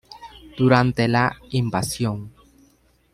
[0.57, 2.31] Durante la "invasión!